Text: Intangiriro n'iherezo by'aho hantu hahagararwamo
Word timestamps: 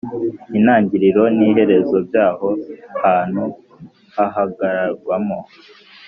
Intangiriro 0.57 1.23
n'iherezo 1.37 1.97
by'aho 2.07 2.49
hantu 3.01 3.43
hahagararwamo 4.15 5.39